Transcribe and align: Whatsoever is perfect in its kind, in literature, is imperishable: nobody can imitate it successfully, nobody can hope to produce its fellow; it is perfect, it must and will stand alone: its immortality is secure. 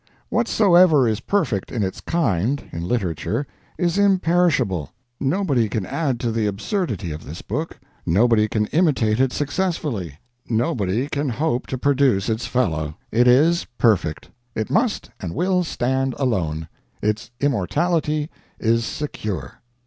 Whatsoever 0.29 1.07
is 1.07 1.19
perfect 1.19 1.71
in 1.71 1.83
its 1.83 2.01
kind, 2.01 2.63
in 2.71 2.81
literature, 2.87 3.45
is 3.77 3.99
imperishable: 3.99 4.89
nobody 5.19 5.69
can 5.69 5.85
imitate 5.85 6.99
it 9.19 9.31
successfully, 9.31 10.17
nobody 10.49 11.07
can 11.07 11.29
hope 11.29 11.67
to 11.67 11.77
produce 11.77 12.29
its 12.29 12.47
fellow; 12.47 12.97
it 13.11 13.27
is 13.27 13.65
perfect, 13.77 14.31
it 14.55 14.71
must 14.71 15.11
and 15.19 15.35
will 15.35 15.63
stand 15.63 16.15
alone: 16.17 16.67
its 17.03 17.29
immortality 17.39 18.31
is 18.59 18.83
secure. 18.83 19.61